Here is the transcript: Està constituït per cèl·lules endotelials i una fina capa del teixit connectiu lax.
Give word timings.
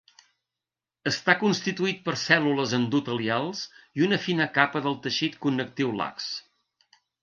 Està 1.11 1.35
constituït 1.41 2.01
per 2.07 2.15
cèl·lules 2.23 2.75
endotelials 2.79 3.63
i 4.01 4.07
una 4.09 4.23
fina 4.27 4.51
capa 4.59 4.85
del 4.89 5.01
teixit 5.07 5.41
connectiu 5.49 5.99
lax. 6.05 6.37